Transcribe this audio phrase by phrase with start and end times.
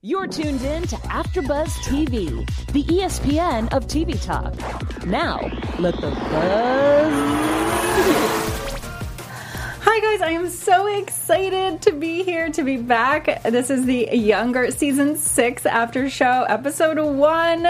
[0.00, 4.54] You're tuned in to AfterBuzz TV, the ESPN of TV talk.
[5.04, 5.40] Now,
[5.80, 7.10] let the buzz
[8.06, 8.47] begin.
[9.90, 10.20] Hi, guys.
[10.20, 13.42] I am so excited to be here, to be back.
[13.42, 17.66] This is the Younger Season 6 After Show, Episode 1.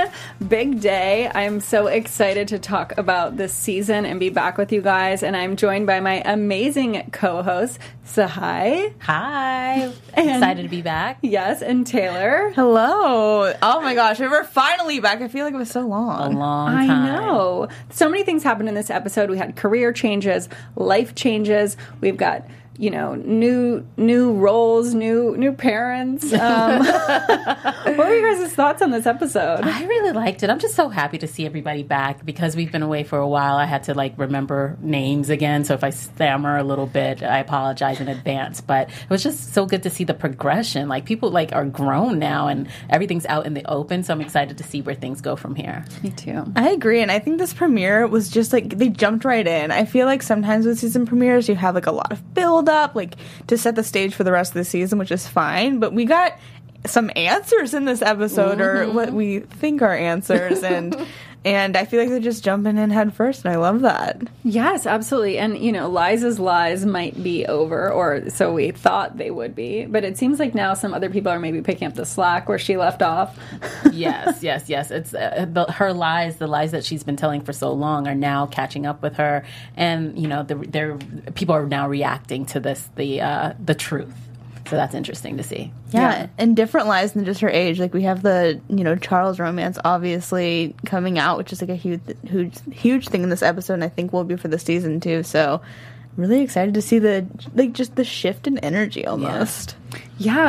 [0.48, 1.30] Big day.
[1.32, 5.22] I'm so excited to talk about this season and be back with you guys.
[5.22, 8.92] And I'm joined by my amazing co host, Tsahai.
[9.02, 9.92] Hi.
[10.14, 11.18] And- Excited to be back.
[11.22, 12.50] Yes, and Taylor.
[12.56, 13.54] Hello.
[13.62, 15.20] Oh my gosh, we're finally back.
[15.22, 16.34] I feel like it was so long.
[16.34, 16.36] A long.
[16.36, 17.68] long I know.
[17.90, 19.30] So many things happened in this episode.
[19.30, 21.76] We had career changes, life changes.
[22.08, 22.48] We've got
[22.78, 26.32] you know new new roles, new new parents.
[26.32, 29.60] Um, what were you guys' thoughts on this episode?
[29.64, 30.50] I really liked it.
[30.50, 33.56] I'm just so happy to see everybody back because we've been away for a while.
[33.56, 35.64] I had to like remember names again.
[35.64, 38.60] So if I stammer a little bit, I apologize in advance.
[38.60, 40.88] But it was just so good to see the progression.
[40.88, 44.04] Like people like are grown now and everything's out in the open.
[44.04, 45.84] So I'm excited to see where things go from here.
[46.04, 46.44] Me too.
[46.54, 49.72] I agree, and I think this premiere was just like they jumped right in.
[49.72, 52.94] I feel like sometimes with season premieres, you have like a lot of build up,
[52.94, 53.16] like
[53.48, 55.78] to set the stage for the rest of the season, which is fine.
[55.78, 56.38] But we got
[56.86, 59.16] some answers in this episode, or what mm-hmm.
[59.16, 60.94] we think are answers, and
[61.44, 64.22] and I feel like they're just jumping in head first, and I love that.
[64.42, 65.38] Yes, absolutely.
[65.38, 69.86] And you know, Liza's lies might be over, or so we thought they would be.
[69.86, 72.58] But it seems like now some other people are maybe picking up the slack where
[72.58, 73.38] she left off.
[73.92, 74.90] yes, yes, yes.
[74.90, 78.14] It's uh, the, her lies, the lies that she's been telling for so long, are
[78.14, 79.44] now catching up with her,
[79.76, 80.96] and you know, the, they're
[81.34, 84.27] people are now reacting to this, the uh, the truth.
[84.68, 85.72] So that's interesting to see.
[85.90, 87.80] Yeah, and different lies than just her age.
[87.80, 91.74] Like we have the you know Charles romance obviously coming out, which is like a
[91.74, 95.00] huge huge huge thing in this episode, and I think will be for the season
[95.00, 95.22] too.
[95.22, 99.74] So I'm really excited to see the like just the shift in energy almost.
[99.87, 99.87] Yeah,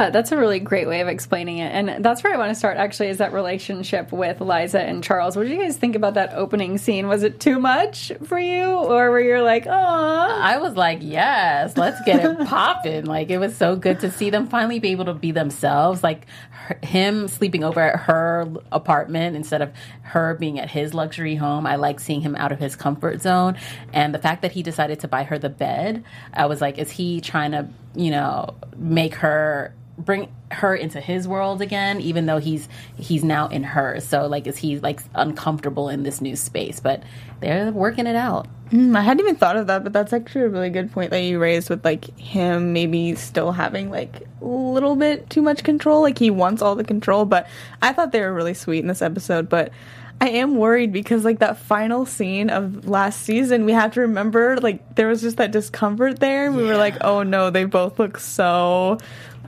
[0.10, 1.72] that's a really great way of explaining it.
[1.72, 5.36] And that's where I want to start actually is that relationship with Liza and Charles.
[5.36, 7.08] What did you guys think about that opening scene?
[7.08, 8.66] Was it too much for you?
[8.66, 13.06] Or were you like, oh I was like, yes, let's get it popping.
[13.06, 16.04] Like, it was so good to see them finally be able to be themselves.
[16.04, 21.36] Like, her, him sleeping over at her apartment instead of her being at his luxury
[21.36, 21.66] home.
[21.66, 23.58] I like seeing him out of his comfort zone.
[23.94, 26.90] And the fact that he decided to buy her the bed, I was like, is
[26.92, 32.38] he trying to, you know, make her bring her into his world again even though
[32.38, 36.80] he's he's now in hers so like is he like uncomfortable in this new space
[36.80, 37.04] but
[37.42, 40.50] they're working it out Mm, I hadn't even thought of that, but that's actually a
[40.50, 44.96] really good point that you raised with like him maybe still having like a little
[44.96, 46.02] bit too much control.
[46.02, 47.48] Like he wants all the control, but
[47.82, 49.50] I thought they were really sweet in this episode.
[49.50, 49.72] But
[50.22, 54.57] I am worried because like that final scene of last season, we have to remember
[54.57, 56.47] like there was just that discomfort there.
[56.47, 58.97] and We were like, oh no, they both look so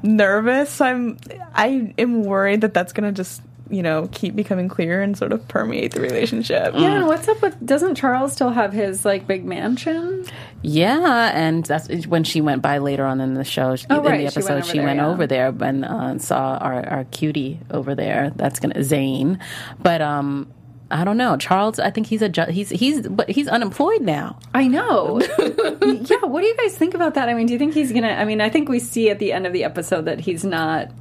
[0.01, 0.69] nervous.
[0.69, 1.17] So I'm
[1.53, 5.47] I am worried that that's gonna just you know keep becoming clear and sort of
[5.47, 6.73] permeate the relationship.
[6.73, 10.25] yeah, and what's up with doesn't Charles still have his like big mansion?
[10.61, 13.75] Yeah, and that's when she went by later on in the show.
[13.75, 15.07] She, Oh, in right, the she went episode, over she there, went yeah.
[15.07, 18.31] over there and uh, saw our, our cutie over there.
[18.35, 19.39] That's gonna Zane,
[19.81, 20.51] but um,
[20.91, 21.38] I don't know.
[21.38, 24.38] Charles, I think he's a ju- he's he's but he's unemployed now.
[24.53, 25.22] I know.
[25.40, 27.29] yeah, what do you guys think about that?
[27.29, 28.09] I mean, do you think he's gonna?
[28.09, 30.91] I mean, I think we see at the end of the episode that he's not.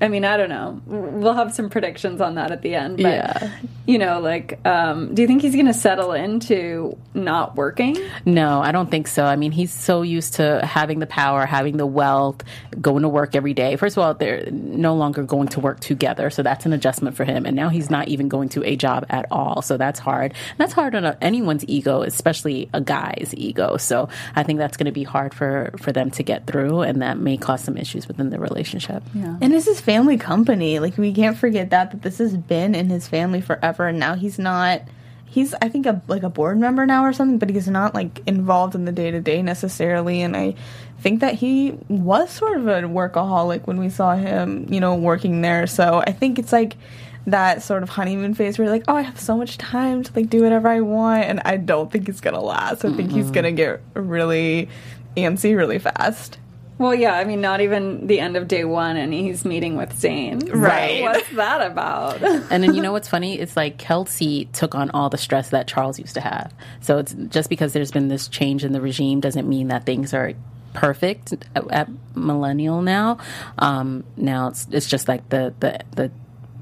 [0.00, 0.80] I mean, I don't know.
[0.86, 2.96] We'll have some predictions on that at the end.
[2.96, 3.50] But, Yeah.
[3.86, 7.96] You know, like, um, do you think he's going to settle into not working?
[8.24, 9.24] No, I don't think so.
[9.24, 12.44] I mean, he's so used to having the power, having the wealth,
[12.80, 13.74] going to work every day.
[13.74, 17.24] First of all, they're no longer going to work together, so that's an adjustment for
[17.24, 17.46] him.
[17.46, 20.32] And now he's not even going to a job at all, so that's hard.
[20.32, 23.76] And that's hard on anyone's ego, especially a guy's ego.
[23.76, 27.02] So I think that's going to be hard for for them to get through, and
[27.02, 29.02] that may cause some issues within the relationship.
[29.14, 29.36] Yeah.
[29.40, 30.78] And this is family company.
[30.78, 34.14] Like we can't forget that that this has been in his family forever, and now
[34.14, 34.82] he's not.
[35.24, 38.22] He's I think a like a board member now or something, but he's not like
[38.26, 40.22] involved in the day to day necessarily.
[40.22, 40.54] And I
[41.00, 45.40] think that he was sort of a workaholic when we saw him, you know, working
[45.40, 45.66] there.
[45.66, 46.76] So I think it's like
[47.26, 50.12] that sort of honeymoon phase where you're like, oh, I have so much time to
[50.14, 52.84] like do whatever I want, and I don't think it's gonna last.
[52.84, 54.68] I think he's gonna get really
[55.16, 56.38] antsy really fast.
[56.80, 59.94] Well, yeah, I mean, not even the end of day one, and he's meeting with
[59.98, 60.38] Zane.
[60.50, 61.02] Right.
[61.02, 62.22] what's that about?
[62.50, 63.38] And then you know what's funny?
[63.38, 66.54] It's like Kelsey took on all the stress that Charles used to have.
[66.80, 70.14] So it's just because there's been this change in the regime doesn't mean that things
[70.14, 70.32] are
[70.72, 73.18] perfect at, at millennial now.
[73.58, 76.10] Um, now it's it's just like the the the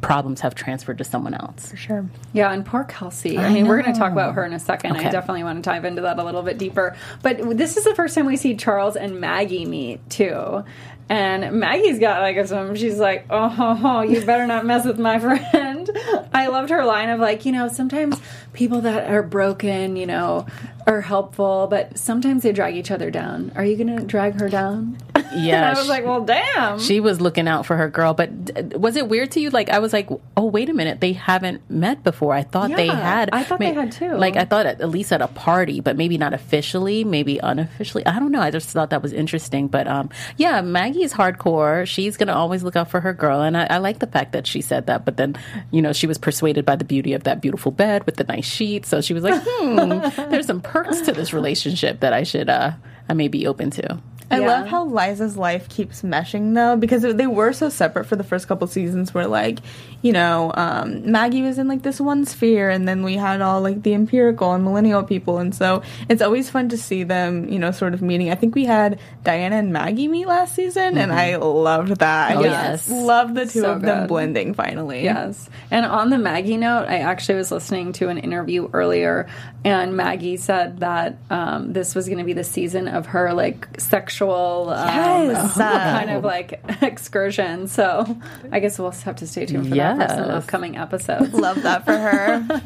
[0.00, 1.71] problems have transferred to someone else.
[1.71, 2.09] For sure.
[2.33, 3.39] Yeah, and poor Kelsey.
[3.39, 4.97] I, mean, we're going to talk about her in a second.
[4.97, 6.97] I definitely want to dive into that a little bit deeper.
[7.23, 10.65] But this is the first time we see Charles and Maggie meet too.
[11.11, 12.75] And Maggie's got like some.
[12.77, 15.91] She's like, "Oh, ho, ho, you better not mess with my friend."
[16.35, 18.21] I loved her line of like, you know, sometimes
[18.53, 20.47] people that are broken, you know,
[20.88, 23.52] are helpful, but sometimes they drag each other down.
[23.55, 24.96] Are you going to drag her down?
[25.14, 25.23] Yeah,
[25.56, 28.46] and I was she- like, "Well, damn." She was looking out for her girl, but
[28.46, 29.50] d- was it weird to you?
[29.50, 32.32] Like I was like, oh wait a minute, they haven't met before.
[32.35, 33.29] I thought they had.
[33.32, 34.14] I thought they had too.
[34.14, 38.06] Like I thought at, at least at a party, but maybe not officially, maybe unofficially.
[38.06, 38.40] I don't know.
[38.40, 39.69] I just thought that was interesting.
[39.69, 40.08] But um,
[40.38, 41.87] yeah, Maggie's hardcore.
[41.87, 44.46] She's gonna always look out for her girl, and I, I like the fact that
[44.46, 45.05] she said that.
[45.05, 45.37] But then,
[45.70, 48.46] you know, she was persuaded by the beauty of that beautiful bed with the nice
[48.46, 49.76] sheets, so she was like, hmm,
[50.31, 52.73] there's some perks to this relationship that I should uh,
[53.09, 54.01] I may be open to.
[54.31, 54.47] I Yeah.
[54.47, 58.47] love how Liza's life keeps meshing though, because they were so separate for the first
[58.47, 59.15] couple seasons.
[59.15, 59.61] Where like,
[60.03, 63.63] you know, um, Maggie was in like this one sphere, and then we had all
[63.63, 67.59] like the empirical and millennial people, and so it's always fun to see them, you
[67.59, 68.31] know, sort of meeting.
[68.31, 72.33] I think we had Diana and Maggie meet last season, and I loved that.
[72.33, 72.91] I Oh, just yes.
[72.91, 74.09] love the two So of them good.
[74.09, 75.05] blending finally.
[75.05, 75.49] Yes.
[75.71, 79.27] And on the Maggie note, I actually was listening to an interview earlier,
[79.65, 83.67] and Maggie said that um, this was going to be the season of her like
[83.79, 85.55] sexual um, Yes.
[85.56, 87.69] kind of like excursion.
[87.69, 88.19] So
[88.50, 91.32] I guess we'll have to stay tuned for that for some upcoming episodes.
[91.35, 92.62] Love that for her.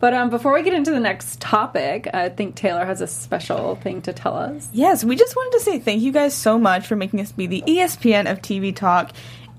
[0.00, 3.76] but um, before we get into the next topic, I think Taylor has a special
[3.76, 4.68] thing to tell us.
[4.72, 7.46] Yes, we just wanted to say thank you guys so much for making us be
[7.46, 9.12] the ESPN of TV talk.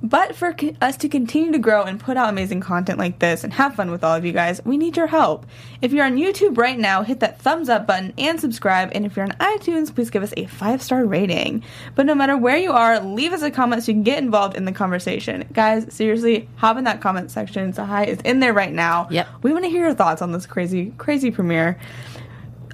[0.03, 3.43] But for co- us to continue to grow and put out amazing content like this
[3.43, 5.45] and have fun with all of you guys, we need your help.
[5.81, 8.91] If you're on YouTube right now, hit that thumbs up button and subscribe.
[8.93, 11.63] And if you're on iTunes, please give us a five star rating.
[11.95, 14.55] But no matter where you are, leave us a comment so you can get involved
[14.55, 15.47] in the conversation.
[15.51, 17.73] Guys, seriously, hop in that comment section.
[17.73, 19.07] Tsahai is in there right now.
[19.09, 19.27] Yep.
[19.41, 21.79] We want to hear your thoughts on this crazy, crazy premiere.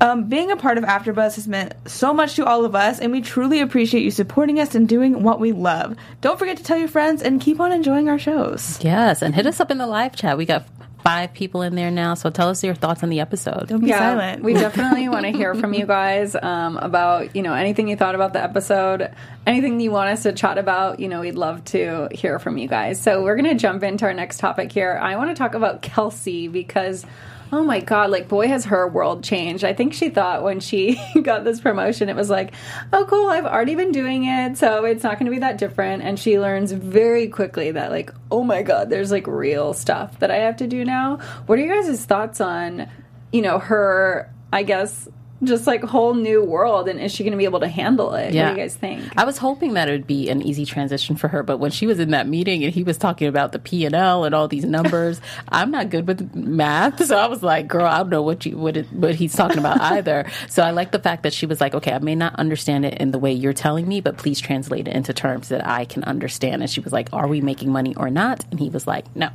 [0.04, 3.10] Um, being a part of AfterBuzz has meant so much to all of us, and
[3.10, 5.96] we truly appreciate you supporting us and doing what we love.
[6.20, 8.84] Don't forget to tell your friends and keep on enjoying our shows.
[8.84, 10.38] Yes, and hit us up in the live chat.
[10.38, 10.68] We got
[11.04, 13.70] five people in there now, so tell us your thoughts on the episode.
[13.70, 14.44] Don't be silent.
[14.44, 18.14] We definitely want to hear from you guys um, about, you know, anything you thought
[18.14, 19.10] about the episode,
[19.48, 21.00] anything you want us to chat about.
[21.00, 23.02] You know, we'd love to hear from you guys.
[23.02, 25.00] So we're going to jump into our next topic here.
[25.02, 27.06] I want to talk about Kelsey because.
[27.54, 29.64] Oh my God, like, boy, has her world changed.
[29.64, 32.52] I think she thought when she got this promotion, it was like,
[32.92, 36.02] oh, cool, I've already been doing it, so it's not going to be that different.
[36.02, 40.32] And she learns very quickly that, like, oh my God, there's like real stuff that
[40.32, 41.18] I have to do now.
[41.46, 42.90] What are you guys' thoughts on,
[43.32, 45.08] you know, her, I guess,
[45.46, 48.34] just like whole new world and is she going to be able to handle it?
[48.48, 49.04] What do you guys think?
[49.18, 51.88] I was hoping that it would be an easy transition for her, but when she
[51.88, 54.48] was in that meeting and he was talking about the P and L and all
[54.48, 58.22] these numbers, I'm not good with math, so I was like, "Girl, I don't know
[58.22, 61.34] what you what it, what he's talking about either." So I like the fact that
[61.34, 64.02] she was like, "Okay, I may not understand it in the way you're telling me,
[64.02, 67.28] but please translate it into terms that I can understand." And she was like, "Are
[67.28, 69.30] we making money or not?" And he was like, "No."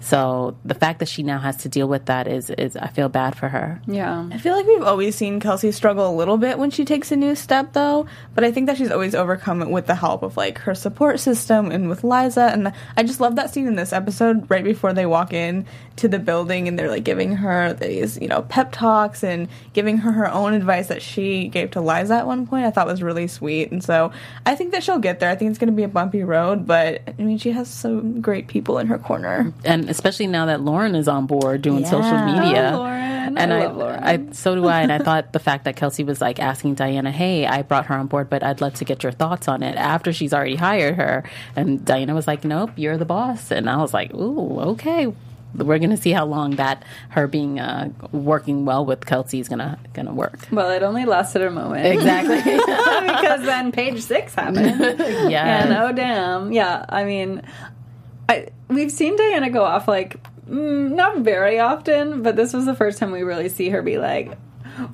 [0.00, 3.08] So the fact that she now has to deal with that is is I feel
[3.08, 3.80] bad for her.
[3.86, 4.28] Yeah.
[4.30, 7.16] I feel like we've always seen Kelsey struggle a little bit when she takes a
[7.16, 8.06] new step, though.
[8.34, 11.20] But I think that she's always overcome it with the help of like her support
[11.20, 12.50] system and with Liza.
[12.52, 15.66] And I just love that scene in this episode right before they walk in
[15.96, 19.98] to the building and they're like giving her these, you know, pep talks and giving
[19.98, 22.64] her her own advice that she gave to Liza at one point.
[22.64, 23.70] I thought was really sweet.
[23.70, 24.12] And so
[24.46, 25.30] I think that she'll get there.
[25.30, 28.20] I think it's going to be a bumpy road, but I mean, she has some
[28.20, 29.51] great people in her corner.
[29.64, 32.72] And especially now that Lauren is on board doing social media.
[32.74, 33.02] Oh, Lauren.
[33.38, 34.02] And I I, love Lauren.
[34.02, 34.80] I, so do I.
[34.82, 37.94] And I thought the fact that Kelsey was like asking Diana, "Hey, I brought her
[37.94, 40.96] on board, but I'd love to get your thoughts on it." After she's already hired
[40.96, 41.24] her,
[41.56, 45.12] and Diana was like, "Nope, you're the boss." And I was like, "Ooh, okay."
[45.54, 49.78] We're gonna see how long that her being uh, working well with Kelsey is gonna
[49.92, 50.48] gonna work.
[50.50, 51.86] Well, it only lasted a moment.
[51.86, 52.38] Exactly.
[52.42, 54.80] because then page six happened.
[55.30, 55.62] yeah.
[55.62, 56.86] And oh damn, yeah.
[56.88, 57.42] I mean,
[58.32, 60.16] I we've seen Diana go off like
[60.48, 63.98] mm, not very often, but this was the first time we really see her be
[63.98, 64.36] like,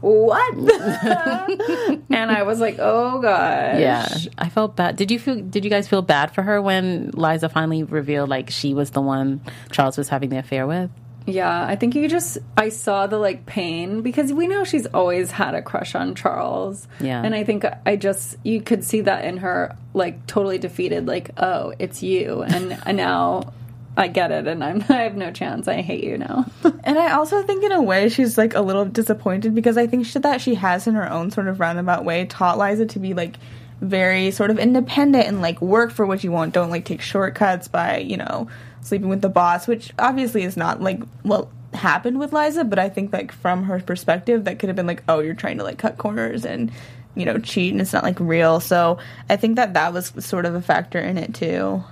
[0.00, 0.54] what?
[2.11, 3.78] and I was like, oh gosh.
[3.78, 4.97] Yeah, I felt bad.
[4.97, 5.40] Did you feel?
[5.40, 9.00] Did you guys feel bad for her when Liza finally revealed like she was the
[9.00, 9.40] one
[9.71, 10.90] Charles was having the affair with?
[11.29, 15.31] Yeah, I think you just I saw the like pain because we know she's always
[15.31, 16.89] had a crush on Charles.
[17.01, 17.23] Yeah.
[17.23, 21.31] And I think I just you could see that in her like totally defeated like,
[21.37, 23.53] "Oh, it's you." And, and now
[23.99, 25.69] I get it and I'm I have no chance.
[25.69, 26.47] I hate you now.
[26.85, 30.07] And I also think, in a way, she's like a little disappointed because I think
[30.07, 33.13] she, that she has, in her own sort of roundabout way, taught Liza to be
[33.13, 33.37] like
[33.83, 36.55] very sort of independent and like work for what you want.
[36.55, 38.49] Don't like take shortcuts by you know
[38.88, 42.64] sleeping with the boss, which obviously is not like what happened with Liza.
[42.64, 45.59] But I think like from her perspective, that could have been like, oh, you're trying
[45.59, 46.73] to like cut corners and
[47.14, 48.61] you know cheat, and it's not like real.
[48.61, 51.83] So I think that that was sort of a factor in it too.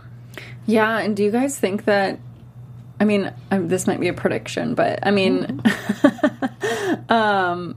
[0.66, 2.18] Yeah, and do you guys think that?
[2.98, 5.62] I mean, um, this might be a prediction, but I mean,
[7.10, 7.76] um,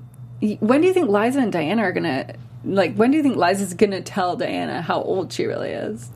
[0.59, 2.33] when do you think Liza and Diana are gonna
[2.63, 2.95] like?
[2.95, 6.09] When do you think Liza's gonna tell Diana how old she really is?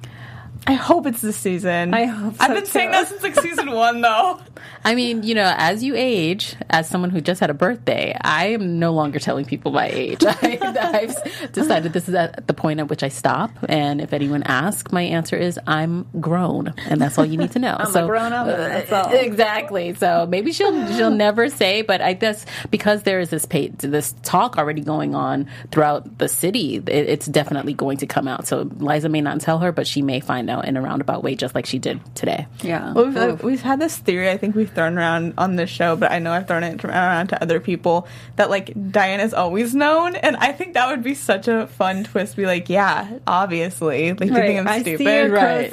[0.66, 1.94] I hope it's this season.
[1.94, 4.40] I hope I've so, been saying that since like season one, though.
[4.86, 8.48] I mean, you know, as you age, as someone who just had a birthday, I
[8.48, 10.24] am no longer telling people my age.
[10.26, 13.52] I, I've decided this is at the point at which I stop.
[13.68, 17.60] And if anyone asks, my answer is I'm grown, and that's all you need to
[17.60, 17.76] know.
[17.80, 19.12] I'm a grown-up, uh, that's all.
[19.14, 19.94] Exactly.
[19.96, 24.16] So maybe she'll she'll never say, but I guess because there is this pa this
[24.24, 28.48] talk already going on throughout the city, it, it's definitely going to come out.
[28.48, 31.36] So Liza may not tell her, but she may find out in a roundabout way,
[31.36, 32.48] just like she did today.
[32.62, 32.94] Yeah.
[32.94, 35.96] Well, we've, uh, we've had this theory I think we've thrown around on this show,
[35.96, 40.16] but I know I've thrown it around to other people that like Diana's always known,
[40.16, 42.36] and I think that would be such a fun twist.
[42.36, 44.98] Be like, yeah, obviously, like do you think I'm I stupid?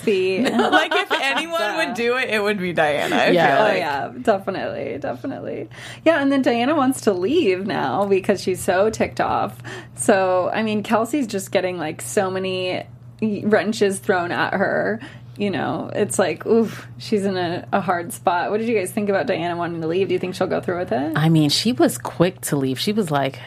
[0.03, 0.51] see Right.
[0.73, 3.17] like if anyone would do it, it would be Diana.
[3.17, 3.57] I Yeah.
[3.57, 5.69] feel Oh yeah, definitely, definitely.
[6.05, 9.57] Yeah, and then Diana wants to leave now because she's so ticked off.
[9.97, 12.85] So I mean, Kelsey's just getting like so many
[13.21, 15.01] wrenches thrown at her.
[15.37, 18.51] You know, it's like, oof, she's in a, a hard spot.
[18.51, 20.09] What did you guys think about Diana wanting to leave?
[20.09, 21.13] Do you think she'll go through with it?
[21.17, 22.79] I mean, she was quick to leave.
[22.79, 23.39] She was like,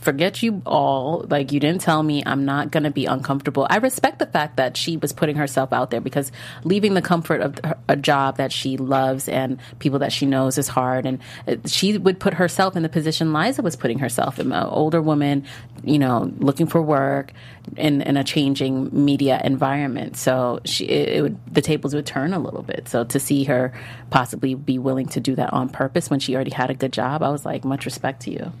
[0.00, 1.26] forget you all.
[1.28, 3.66] Like, you didn't tell me I'm not going to be uncomfortable.
[3.68, 6.32] I respect the fact that she was putting herself out there because
[6.64, 10.68] leaving the comfort of a job that she loves and people that she knows is
[10.68, 11.04] hard.
[11.04, 14.66] And uh, she would put herself in the position Liza was putting herself in, an
[14.68, 15.44] older woman,
[15.84, 17.32] you know, looking for work
[17.76, 20.16] in, in a changing media environment.
[20.16, 22.88] So she, it, it would, the tables would turn a little bit.
[22.88, 23.72] So to see her
[24.10, 27.22] possibly be willing to do that on purpose when she already had a good job,
[27.22, 28.52] I was like, much respect to you.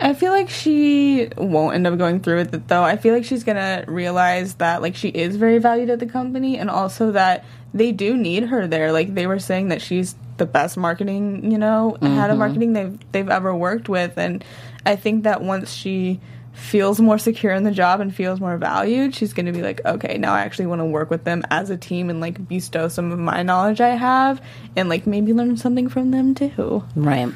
[0.00, 2.82] I feel like she won't end up going through with it though.
[2.82, 6.58] I feel like she's gonna realize that like she is very valued at the company
[6.58, 8.90] and also that they do need her there.
[8.90, 12.38] Like they were saying that she's the best marketing, you know, head of mm-hmm.
[12.38, 14.44] marketing they've they've ever worked with and
[14.84, 16.20] I think that once she
[16.52, 19.84] feels more secure in the job and feels more valued, she's going to be like,
[19.84, 22.88] okay, now I actually want to work with them as a team and like bestow
[22.88, 24.42] some of my knowledge I have
[24.76, 26.84] and like maybe learn something from them too.
[26.94, 27.32] Right.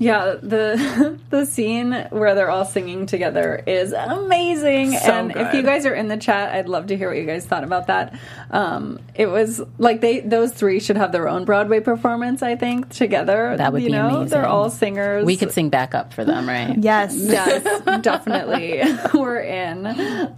[0.00, 4.92] Yeah, the the scene where they're all singing together is amazing.
[4.92, 7.26] So and if you guys are in the chat, I'd love to hear what you
[7.26, 8.18] guys thought about that.
[8.50, 12.42] Um, it was like they those three should have their own Broadway performance.
[12.42, 13.56] I think together.
[13.56, 14.28] That would you be know, amazing.
[14.28, 15.24] They're all singers.
[15.24, 16.78] We could sing back up for them, right?
[16.90, 17.14] Yes.
[17.14, 17.62] Yes,
[18.00, 18.82] definitely.
[19.14, 19.86] We're in.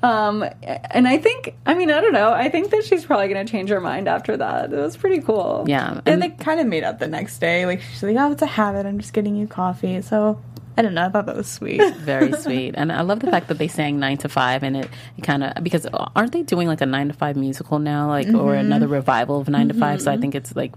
[0.02, 2.32] Um, and I think, I mean, I don't know.
[2.32, 4.72] I think that she's probably going to change her mind after that.
[4.72, 5.64] It was pretty cool.
[5.68, 6.00] Yeah.
[6.04, 7.64] And they kind of made up the next day.
[7.64, 8.86] Like she's like, "Oh, it's a habit.
[8.86, 10.40] I'm just getting you coffee." So
[10.74, 11.04] I don't know.
[11.04, 11.82] I thought that was sweet.
[11.96, 12.74] very sweet.
[12.78, 15.44] And I love the fact that they sang nine to five and it, it kind
[15.44, 18.86] of, because aren't they doing like a nine to five musical now, like, or another
[18.88, 20.00] revival of 9 to five?
[20.00, 20.72] So I think it's like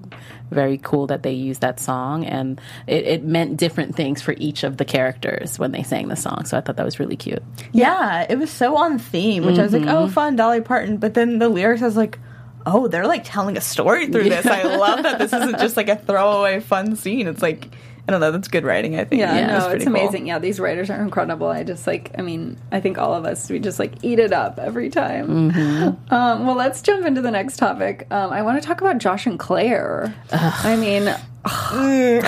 [0.51, 4.65] very cool that they use that song and it, it meant different things for each
[4.65, 6.43] of the characters when they sang the song.
[6.43, 7.41] So I thought that was really cute.
[7.71, 9.95] yeah, it was so on theme, which I was like, Mm-hmm.
[9.95, 12.19] "Oh, fun, Dolly Parton." But then the lyrics, I was like,
[12.65, 15.87] "Oh, they're like telling a story through this." I love that this isn't just like
[15.87, 17.27] a throwaway fun scene.
[17.27, 17.69] It's like
[18.07, 18.31] I don't know.
[18.31, 18.99] That's good writing.
[18.99, 19.19] I think.
[19.19, 19.95] Yeah, Yeah, no, It's it's, pretty cool.
[19.95, 20.27] amazing.
[20.27, 21.47] Yeah, these writers are incredible.
[21.47, 24.31] I just like, I mean, I think all of us, we just like eat it
[24.31, 25.51] up every time.
[25.51, 25.95] Mm-hmm.
[26.15, 28.07] Um, well, let's jump into the next topic.
[28.11, 30.13] Um, I want to talk about Josh and Claire.
[30.31, 31.13] I mean,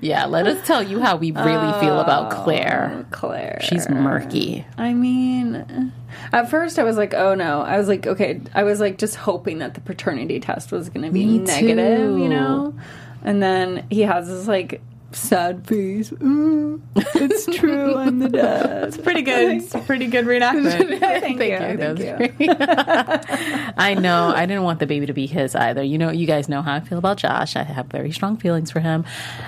[0.00, 0.26] Yeah.
[0.26, 3.06] Let us tell you how we really feel about Claire.
[3.10, 3.58] Claire.
[3.62, 4.64] She's murky.
[4.76, 5.92] I mean,
[6.32, 7.60] at first I was like, oh no.
[7.62, 8.40] I was like, okay.
[8.54, 12.14] I was like just hoping that the paternity test was going to be Me negative,
[12.14, 12.22] too.
[12.22, 12.74] you know?
[13.22, 14.80] And then he has this like
[15.12, 16.12] sad piece.
[16.12, 17.96] Ooh, it's true.
[17.96, 18.88] I'm the dad.
[18.88, 19.56] It's pretty good.
[19.56, 20.98] It's a pretty good reenactment.
[21.00, 21.58] Thank, you.
[21.58, 22.54] That Thank you.
[23.76, 24.32] I know.
[24.34, 25.82] I didn't want the baby to be his either.
[25.82, 27.56] You know, you guys know how I feel about Josh.
[27.56, 29.04] I have very strong feelings for him.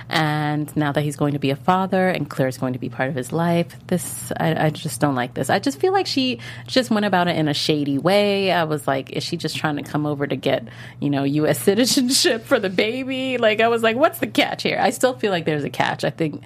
[0.08, 3.08] And now that he's going to be a father and Claire's going to be part
[3.08, 5.50] of his life, this, I, I just don't like this.
[5.50, 8.50] I just feel like she just went about it in a shady way.
[8.52, 10.68] I was like, is she just trying to come over to get,
[11.00, 11.60] you know, U.S.
[11.70, 13.38] citizenship for the baby?
[13.38, 14.78] Like, I was like, what's the catch here?
[14.80, 16.04] I still feel like there's a catch.
[16.04, 16.42] I think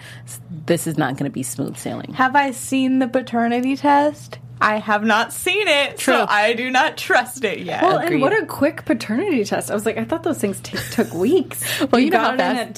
[0.66, 2.12] this is not going to be smooth sailing.
[2.14, 4.38] Have I seen the paternity test?
[4.60, 6.14] I have not seen it, True.
[6.14, 7.82] so I do not trust it yet.
[7.82, 8.12] Well, Agreed.
[8.14, 9.68] and what a quick paternity test.
[9.70, 11.62] I was like, I thought those things t- took weeks.
[11.90, 12.74] Well, you know got how it in a fast-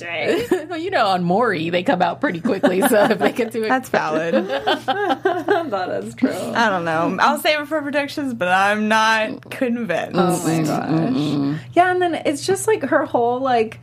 [0.50, 0.66] day.
[0.70, 2.80] well, you know, on Maury, they come out pretty quickly.
[2.80, 4.34] So if they can do it, That's valid.
[4.48, 6.30] that is true.
[6.30, 7.16] I don't know.
[7.20, 10.12] I'll save it for predictions, but I'm not convinced.
[10.16, 11.60] Oh my gosh.
[11.74, 13.78] Yeah, and then it's just like her whole like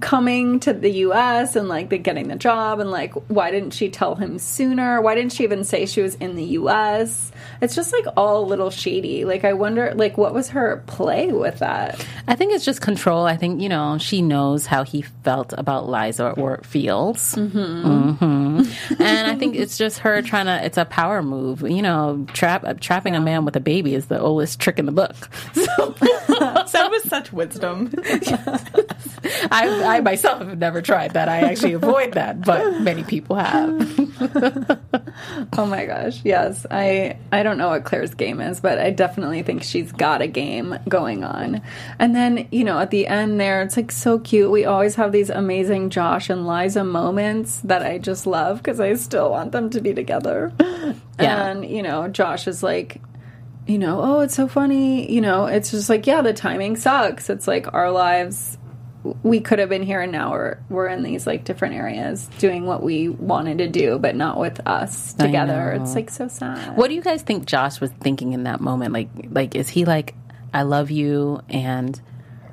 [0.00, 3.88] coming to the US and like the getting the job and like why didn't she
[3.88, 5.00] tell him sooner?
[5.00, 7.32] Why didn't she even say she was in the US?
[7.60, 9.24] It's just like all a little shady.
[9.24, 12.04] Like I wonder like what was her play with that?
[12.28, 13.24] I think it's just control.
[13.24, 17.58] I think you know she knows how he felt about Liza or feels, mm-hmm.
[18.98, 20.64] And I think it's just her trying to.
[20.64, 21.62] It's a power move.
[21.62, 24.92] You know, trap trapping a man with a baby is the oldest trick in the
[24.92, 25.14] book.
[25.76, 25.94] So
[26.66, 27.90] Said with such wisdom.
[29.50, 31.28] I, I myself have never tried that.
[31.28, 34.80] I actually avoid that, but many people have.
[35.56, 36.20] Oh my gosh.
[36.24, 36.66] Yes.
[36.70, 40.26] I I don't know what Claire's game is, but I definitely think she's got a
[40.26, 41.62] game going on.
[41.98, 44.50] And then, you know, at the end there, it's like so cute.
[44.50, 48.94] We always have these amazing Josh and Liza moments that I just love because I
[48.94, 50.52] still want them to be together.
[51.18, 51.46] Yeah.
[51.46, 53.00] And, you know, Josh is like
[53.66, 55.10] you know, oh, it's so funny.
[55.10, 57.28] You know, it's just like, yeah, the timing sucks.
[57.30, 58.58] It's like our lives
[59.22, 62.66] we could have been here and now we're we're in these like different areas doing
[62.66, 66.88] what we wanted to do but not with us together it's like so sad What
[66.88, 68.92] do you guys think Josh was thinking in that moment?
[68.92, 70.14] Like, like is he like,
[70.52, 72.00] I love you and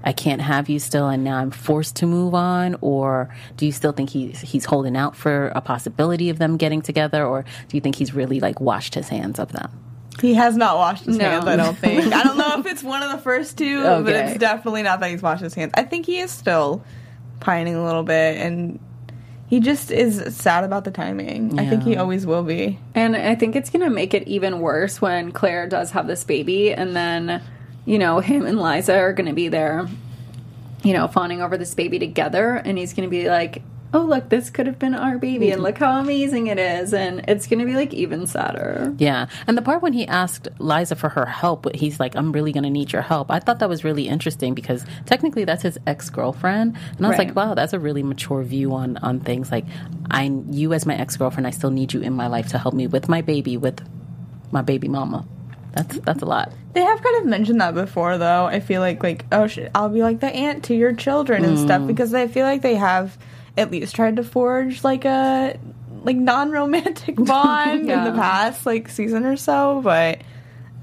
[0.03, 3.71] I can't have you still, and now I'm forced to move on, or do you
[3.71, 7.77] still think he's he's holding out for a possibility of them getting together, or do
[7.77, 9.69] you think he's really like washed his hands of them?
[10.21, 11.25] He has not washed his No.
[11.29, 12.13] hands, I don't think.
[12.13, 15.09] I don't know if it's one of the first two, but it's definitely not that
[15.09, 15.71] he's washed his hands.
[15.75, 16.83] I think he is still
[17.39, 18.79] pining a little bit, and
[19.47, 21.59] he just is sad about the timing.
[21.59, 22.79] I think he always will be.
[22.95, 26.73] and i think it's gonna make it even worse when claire does have this baby
[26.73, 27.41] and then
[27.85, 29.87] you know him and liza are gonna be there
[30.83, 33.61] you know fawning over this baby together and he's gonna be like
[33.95, 37.23] oh look this could have been our baby and look how amazing it is and
[37.27, 41.09] it's gonna be like even sadder Yeah, and the part when he asked Liza for
[41.09, 43.83] her help, he's like, "I'm really going to need your help." I thought that was
[43.83, 47.27] really interesting because technically that's his ex girlfriend, and I was Right.
[47.27, 49.65] like, "Wow, that's a really mature view on on things." Like,
[50.09, 52.73] I, you as my ex girlfriend, I still need you in my life to help
[52.73, 53.79] me with my baby, with
[54.51, 55.23] my baby mama.
[55.73, 56.51] That's that's a lot.
[56.73, 58.45] They have kind of mentioned that before, though.
[58.45, 61.59] I feel like, like, oh, sh- I'll be like the aunt to your children and
[61.59, 61.87] stuff mm.
[61.87, 63.17] because I feel like they have
[63.57, 65.59] at least tried to forge like a
[66.03, 68.05] like non-romantic bond in Yeah.
[68.09, 70.21] the past like season or so, but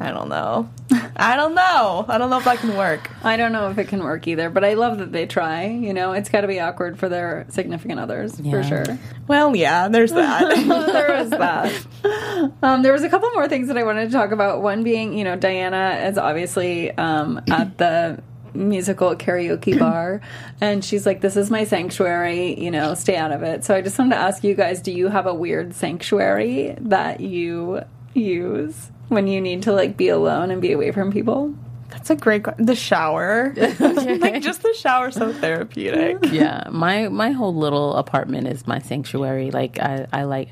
[0.02, 0.70] I don't know.
[1.14, 2.06] I don't know.
[2.08, 3.10] I don't know if that can work.
[3.22, 5.66] I don't know if it can work either, but I love that they try.
[5.66, 8.98] You know, it's got to be awkward for their significant others for sure.
[9.28, 10.48] Well, yeah, there's that.
[10.66, 12.56] there was that.
[12.62, 14.62] Um, there was a couple more things that I wanted to talk about.
[14.62, 18.22] One being, you know, Diana is obviously um, at the
[18.54, 20.22] musical karaoke bar,
[20.62, 22.58] and she's like, "This is my sanctuary.
[22.58, 24.92] You know, stay out of it." So I just wanted to ask you guys: Do
[24.92, 27.82] you have a weird sanctuary that you
[28.14, 31.54] use when you need to like be alone and be away from people?
[31.90, 32.44] That's a great.
[32.56, 36.32] The shower, like just the shower, so therapeutic.
[36.32, 39.50] yeah, my my whole little apartment is my sanctuary.
[39.50, 40.48] Like I, I like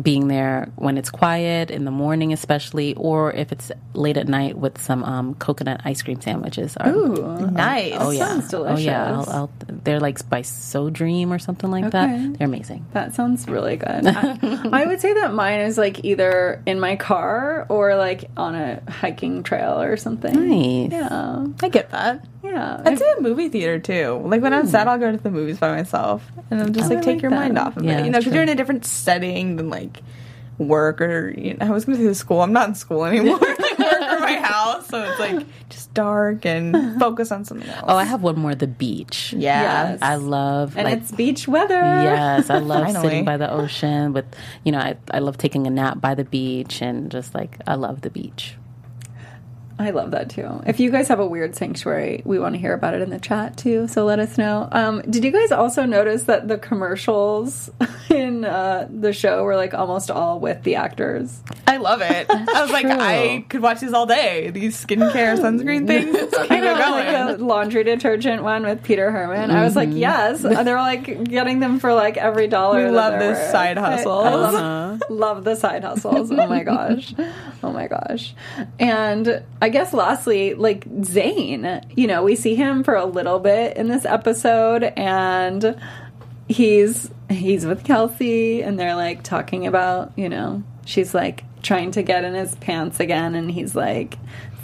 [0.00, 4.56] being there when it's quiet in the morning, especially, or if it's late at night
[4.56, 6.76] with some um, coconut ice cream sandwiches.
[6.76, 7.94] Are- Ooh, Nice.
[7.98, 9.12] Oh yeah, sounds oh yeah.
[9.18, 9.28] I'll.
[9.30, 11.90] I'll, they're like by So Dream or something like Okay.
[11.98, 12.38] that.
[12.38, 12.86] They're amazing.
[12.92, 14.06] That sounds really good.
[14.06, 18.54] I, I would say that mine is like either in my car or like on
[18.54, 20.32] a hiking trail or something.
[20.48, 20.92] Nice.
[20.92, 21.46] Yeah.
[21.62, 22.24] I get that.
[22.48, 22.82] Yeah.
[22.84, 24.22] I'd say a movie theater too.
[24.24, 24.68] Like when I'm hmm.
[24.68, 27.22] sad, I'll go to the movies by myself, and I'm just I like take like
[27.22, 27.36] your that.
[27.36, 28.04] mind off of Yeah, it.
[28.04, 30.02] You know, because you're in a different setting than like
[30.58, 32.42] work or you know, I was going to say school.
[32.42, 33.38] I'm not in school anymore.
[33.58, 37.84] like work or my house, so it's like just dark and focus on something else.
[37.86, 38.54] Oh, I have one more.
[38.54, 39.32] The beach.
[39.36, 39.90] yeah.
[39.90, 39.98] Yes.
[40.02, 41.74] I love and like it's beach weather.
[41.74, 43.08] Yes, I love Finally.
[43.08, 44.24] sitting by the ocean with,
[44.64, 47.74] you know, I, I love taking a nap by the beach and just like, I
[47.74, 48.56] love the beach.
[49.78, 50.60] I love that too.
[50.66, 53.20] If you guys have a weird sanctuary, we want to hear about it in the
[53.20, 53.86] chat too.
[53.86, 54.68] So let us know.
[54.72, 57.70] Um, did you guys also notice that the commercials
[58.10, 61.40] in uh, the show were like almost all with the actors?
[61.66, 62.26] I love it.
[62.30, 62.96] I was like, true.
[62.98, 64.50] I could watch these all day.
[64.50, 66.16] These skincare sunscreen things.
[66.50, 69.50] I know, like the laundry detergent one with Peter Hermann.
[69.50, 70.44] I was like, yes.
[70.44, 72.84] And They're like getting them for like every dollar.
[72.84, 73.52] We love this were.
[73.52, 73.78] side.
[73.78, 76.32] I love, love the side hustles.
[76.32, 77.14] Oh my gosh.
[77.62, 78.34] Oh my gosh.
[78.78, 83.76] And I guess lastly, like Zane, you know, we see him for a little bit
[83.76, 85.78] in this episode and
[86.48, 92.02] he's he's with Kelsey and they're like talking about, you know, she's like trying to
[92.02, 94.16] get in his pants again and he's like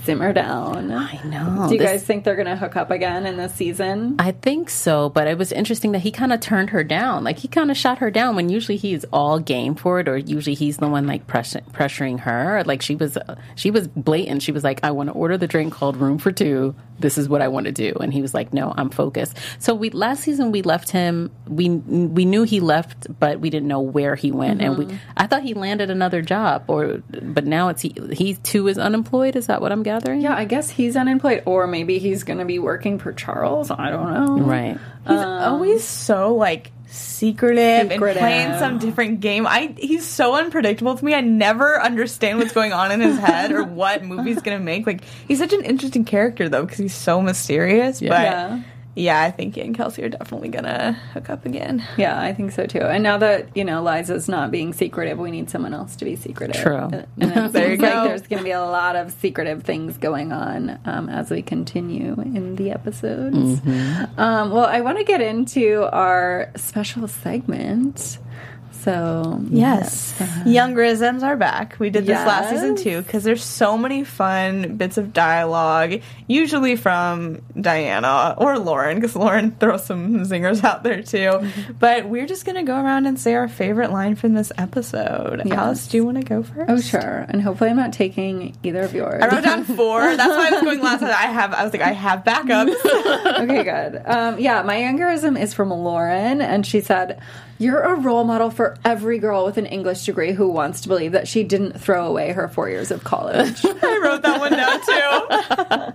[0.04, 0.92] simmer down.
[0.92, 1.66] I know.
[1.68, 4.16] Do you This- guys think they're going to hook up again in this season?
[4.18, 7.24] I think so, but it was interesting that he kind of turned her down.
[7.24, 10.16] Like he kind of shot her down when usually he's all game for it, or
[10.16, 12.62] usually he's the one like press- pressuring her.
[12.64, 14.42] Like she was, uh, she was blatant.
[14.42, 16.74] She was like, "I want to order the drink called Room for Two.
[16.98, 19.74] This is what I want to do." And he was like, "No, I'm focused." So
[19.74, 21.30] we last season we left him.
[21.48, 24.96] We we knew he left, but we didn't know where he went, and we mm-hmm.
[25.16, 29.36] I thought he landed another job, or but now it's he he too is unemployed.
[29.36, 30.20] Is that what I'm gathering?
[30.20, 33.70] Yeah, I guess he's unemployed, or maybe he's going to be working for Charles.
[33.70, 34.38] I don't know.
[34.44, 34.78] Right.
[35.06, 38.22] He's always so like secretive, Secretive.
[38.22, 39.46] and playing some different game.
[39.46, 41.14] I he's so unpredictable to me.
[41.14, 44.86] I never understand what's going on in his head or what movie he's gonna make.
[44.86, 48.00] Like he's such an interesting character though because he's so mysterious.
[48.00, 48.60] But Yeah.
[48.96, 51.84] Yeah, I think he and Kelsey are definitely gonna hook up again.
[51.96, 52.80] Yeah, I think so too.
[52.80, 56.16] And now that you know Liza's not being secretive, we need someone else to be
[56.16, 56.56] secretive.
[56.62, 56.76] True.
[56.76, 58.04] And it There you seems like go.
[58.08, 62.14] there's going to be a lot of secretive things going on um, as we continue
[62.20, 63.36] in the episodes.
[63.36, 64.20] Mm-hmm.
[64.20, 68.18] Um, well, I want to get into our special segment.
[68.84, 69.56] So mm-hmm.
[69.56, 70.20] Yes.
[70.20, 70.44] Uh-huh.
[70.44, 71.76] Youngerisms are back.
[71.78, 76.76] We did this last season too because there's so many fun bits of dialogue, usually
[76.76, 81.16] from Diana or Lauren, because Lauren throws some zingers out there too.
[81.16, 81.72] Mm-hmm.
[81.78, 85.40] But we're just going to go around and say our favorite line from this episode.
[85.46, 85.58] Yes.
[85.58, 86.70] Alice, do you want to go first?
[86.70, 87.24] Oh, sure.
[87.30, 89.22] And hopefully, I'm not taking either of yours.
[89.22, 90.00] I wrote down four.
[90.16, 91.02] That's why I was going last.
[91.02, 91.54] I have.
[91.54, 92.74] I was like, I have backups.
[93.44, 94.02] okay, good.
[94.04, 97.20] Um, yeah, my younger-ism is from Lauren, and she said,
[97.58, 101.12] "You're a role model for every girl with an English degree who wants to believe
[101.12, 105.94] that she didn't throw away her four years of college." I wrote that one down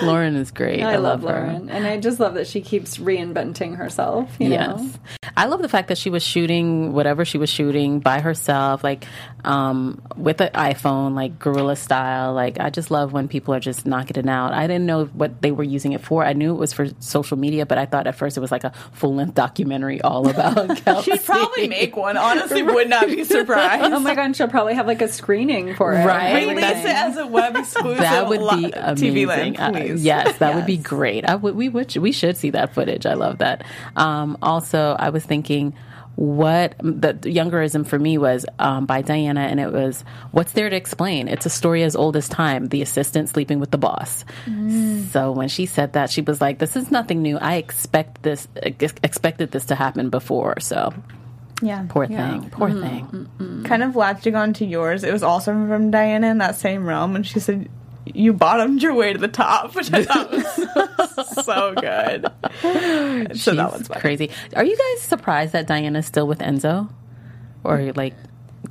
[0.00, 0.06] too.
[0.06, 0.82] Lauren is great.
[0.82, 1.26] I, love, her.
[1.28, 4.34] Lauren, and I just love that she keeps reinventing herself.
[4.38, 4.78] You Yes.
[4.80, 4.90] know?
[5.36, 9.04] I love the fact that she was shooting whatever she was shooting by herself, like
[9.44, 12.32] um, with an iPhone, like guerrilla style.
[12.34, 14.52] Like, I just love when people are just knocking it out.
[14.54, 16.24] I didn't know what they were using it for.
[16.24, 18.64] I knew it was for social media, but I thought at first it was like
[18.64, 22.16] a full length documentary all about She'd probably make one.
[22.16, 23.92] Honestly, would not be surprised.
[23.92, 26.04] Oh my god, and she'll probably have like a screening for it.
[26.04, 26.46] Right.
[26.48, 27.98] Release it as a web exclusive.
[27.98, 29.14] That would be amazing.
[29.14, 31.28] TV land, Uh, yes, that would be great.
[31.28, 31.54] I would.
[31.54, 31.94] We would.
[31.96, 33.04] We should see that footage.
[33.04, 33.64] I love that.
[33.96, 35.74] Um, also, I was thinking.
[36.16, 40.76] What the youngerism for me was um, by Diana, and it was what's there to
[40.76, 41.26] explain?
[41.26, 42.68] It's a story as old as time.
[42.68, 44.24] The assistant sleeping with the boss.
[44.46, 45.06] Mm.
[45.08, 47.36] So when she said that, she was like, "This is nothing new.
[47.38, 50.94] I expect this expected this to happen before." So
[51.62, 51.86] yeah.
[51.88, 52.80] poor thing, poor mm-hmm.
[52.80, 53.06] thing.
[53.06, 53.62] Mm-hmm.
[53.64, 55.02] Kind of latching on to yours.
[55.02, 57.68] It was also from Diana in that same realm, and she said,
[58.06, 60.46] "You bottomed your way to the top," which I thought was
[61.44, 62.26] so good.
[63.38, 64.00] so that one's funny.
[64.00, 64.30] crazy.
[64.56, 66.90] Are you guys surprised that Diana's still with Enzo,
[67.62, 68.14] or like?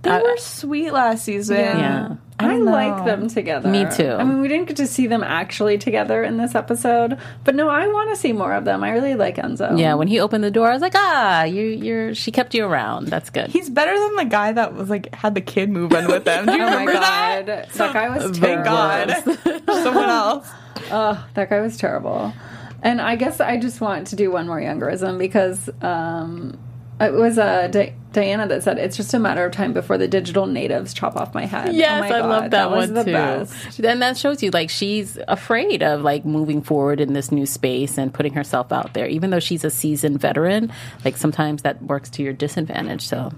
[0.04, 1.58] They I- were sweet last season.
[1.58, 2.16] Yeah.
[2.40, 3.70] I, don't like them together.
[3.70, 4.10] Me too.
[4.10, 7.70] I mean, we didn't get to see them actually together in this episode, but no,
[7.70, 8.84] I want to see more of them.
[8.84, 9.80] I really like Enzo.
[9.80, 12.14] Yeah, when he opened the door, I was like, ah, you, you're.
[12.16, 13.08] She kept you around.
[13.08, 13.50] That's good.
[13.50, 16.48] He's better than the guy that was like had the kid move in with them.
[16.48, 17.70] Do you Oh my remember god, that?
[17.70, 18.66] that guy was Thank terrible.
[18.66, 19.64] God.
[19.84, 20.50] Someone else.
[20.92, 22.34] Oh, that guy was terrible.
[22.82, 26.60] And I guess I just want to do one more youngerism because um,
[27.00, 30.08] it was uh, Di- Diana that said it's just a matter of time before the
[30.08, 31.74] digital natives chop off my head.
[31.74, 33.12] Yes, oh my I love that, was one the too.
[33.12, 33.80] Best.
[33.80, 37.98] And that shows you like she's afraid of like moving forward in this new space
[37.98, 39.08] and putting herself out there.
[39.08, 40.72] Even though she's a seasoned veteran,
[41.04, 43.02] like sometimes that works to your disadvantage.
[43.08, 43.32] So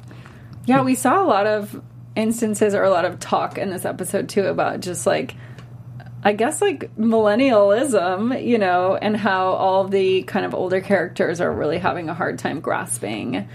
[0.65, 1.81] Yeah, we saw a lot of
[2.15, 5.35] instances or a lot of talk in this episode too about just like
[6.25, 11.53] I guess like millennialism, you know, and how all the kind of older characters are
[11.53, 13.47] really having a hard time grasping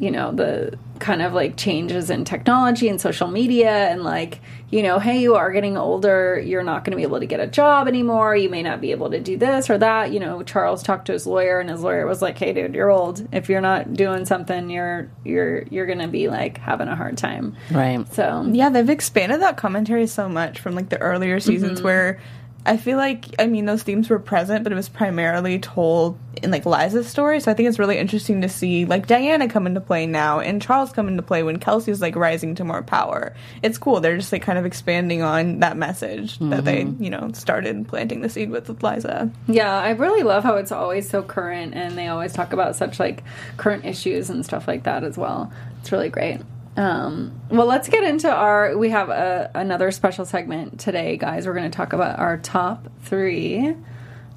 [0.00, 4.82] you know the kind of like changes in technology and social media and like you
[4.82, 7.46] know hey you are getting older you're not going to be able to get a
[7.46, 10.12] job anymore you may not be able to do this or that.
[10.12, 12.90] You know charles talked to his lawyer and his lawyer was like hey dude you're
[12.90, 13.26] old.
[13.32, 17.18] If you're not doing something you're you're you're going to be like having a hard
[17.18, 17.56] time.
[17.70, 18.10] Right.
[18.12, 21.86] so Yeah, they've expanded that commentary so much from like the earlier seasons mm-hmm.
[21.86, 22.20] where
[22.66, 26.50] I feel like I mean those themes were present, but it was primarily told in
[26.50, 27.40] like Liza's story.
[27.40, 30.60] So I think it's really interesting to see like Diana come into play now and
[30.60, 33.34] Charles come into play when Kelsey's like rising to more power.
[33.62, 34.00] It's cool.
[34.00, 37.02] They're just like kind of expanding on that message that they, mm-hmm.
[37.02, 39.30] you know, started planting the seed with, with Liza.
[39.48, 43.00] Yeah, I really love how it's always so current and they always talk about such
[43.00, 43.22] like
[43.56, 45.52] current issues and stuff like that as well.
[45.80, 46.40] It's really great.
[46.76, 48.76] Um, well, let's get into our.
[48.76, 51.46] We have a, another special segment today, guys.
[51.46, 53.74] We're going to talk about our top three.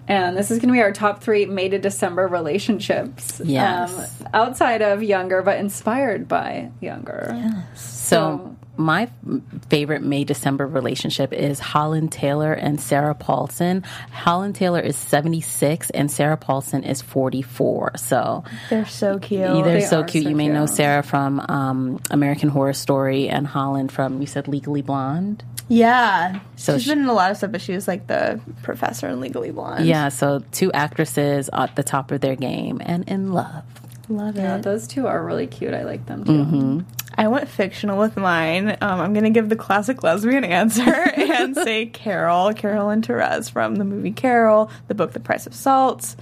[0.06, 3.42] And this is going to be our top three May to December relationships.
[3.44, 4.22] Yes.
[4.22, 7.32] Um, outside of Younger, but inspired by Younger.
[7.34, 7.82] Yes.
[7.82, 9.08] So my
[9.70, 13.84] favorite May December relationship is Holland Taylor and Sarah Paulson.
[14.12, 17.94] Holland Taylor is 76 and Sarah Paulson is 44.
[17.98, 19.42] So They're so cute.
[19.42, 20.24] they're they so cute.
[20.24, 20.66] so you may know.
[20.66, 25.44] Sarah from um, American Horror Story and Holland from, you said Legally Blonde?
[25.70, 26.40] Yeah.
[26.56, 29.08] So she's she- been in a lot of stuff, but she was like the professor
[29.08, 29.86] in Legally Blonde.
[29.86, 33.64] Yeah, so two actresses at the top of their game and in love.
[34.10, 34.64] Love Yeah, it.
[34.64, 35.74] those two are really cute.
[35.74, 36.86] I like them too.
[37.16, 38.70] I went fictional with mine.
[38.82, 43.50] Um, I'm going to give the classic lesbian answer and say Carol, Carol and Therese
[43.50, 46.16] from the movie Carol, the book The Price of Salt.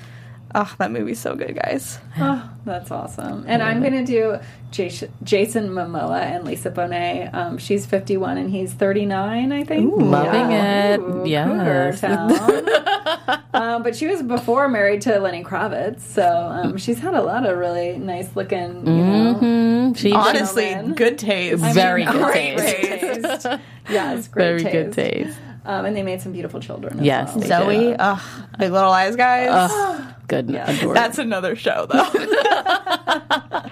[0.53, 1.97] Oh, that movie's so good, guys.
[2.19, 3.45] Oh, that's awesome.
[3.47, 4.37] And I'm going to do
[4.71, 7.33] Jason, Jason Momoa and Lisa Bonet.
[7.33, 9.93] Um, she's 51 and he's 39, I think.
[9.95, 10.99] Loving it.
[10.99, 12.01] Ooh, Yes.
[12.01, 12.27] Cougar
[13.31, 13.43] Town.
[13.71, 17.45] Um, but she was before married to Lenny Kravitz, so um, she's had a lot
[17.45, 19.39] of really nice looking, you know.
[19.41, 21.63] Mm, she Honestly, good taste.
[21.63, 23.43] Very good great taste.
[23.43, 23.47] taste.
[23.89, 25.37] Yeah, it's great very good taste.
[25.65, 26.99] Um, and they made some beautiful children.
[26.99, 27.39] As Yes, well.
[27.39, 28.21] they Zoe, ugh,
[28.57, 30.03] Big Little Lies, guys.
[30.27, 30.49] Good.
[30.49, 30.71] Yeah.
[30.93, 32.07] That's another show, though.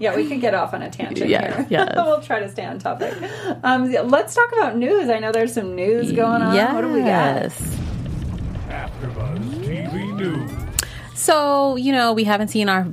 [0.00, 1.66] Yeah, we could get off on a tangent Yes, here.
[1.70, 1.92] yes.
[1.96, 3.14] we'll try to stay on topic.
[3.64, 5.08] Um, let's talk about news.
[5.08, 6.54] I know there's some news going on.
[6.54, 6.72] Yes.
[6.72, 7.52] What do we got?
[8.98, 10.50] AfterBuzz TV News.
[11.14, 12.86] So, you know, we haven't seen our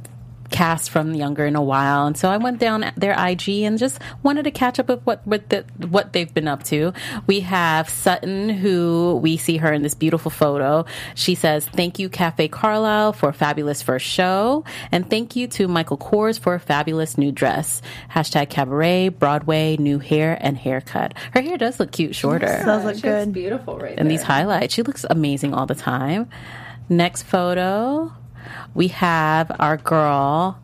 [0.49, 3.99] cast from Younger in a while, and so I went down their IG and just
[4.23, 6.93] wanted to catch up with what with the, what they've been up to.
[7.27, 10.85] We have Sutton, who we see her in this beautiful photo.
[11.15, 15.67] She says, "Thank you, Café Carlyle, for a fabulous first show, and thank you to
[15.67, 17.81] Michael Kors for a fabulous new dress."
[18.13, 21.13] Hashtag Cabaret, Broadway, new hair and haircut.
[21.33, 23.33] Her hair does look cute, shorter Does look She looks good.
[23.33, 24.01] beautiful right now.
[24.01, 24.17] and there.
[24.17, 24.73] these highlights.
[24.73, 26.29] She looks amazing all the time.
[26.87, 28.11] Next photo,
[28.73, 30.59] we have our girl.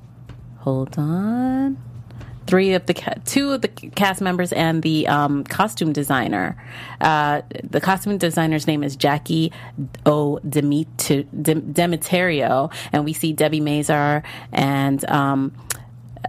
[0.60, 1.78] Hold on.
[2.48, 6.62] Three of the two of the cast members and the um, costume designer.
[7.00, 9.54] Uh, the costume designer's name is Jackie
[10.06, 15.54] O Demit- Dem- Demeterio, and we see Debi Mazar and um,